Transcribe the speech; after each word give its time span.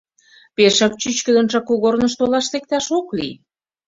Пешак 0.55 0.93
чӱчкыдынжак 1.01 1.63
кугорныш 1.67 2.13
толаш 2.19 2.45
лекташ 2.53 2.87
ок 2.97 3.07
лий. 3.17 3.33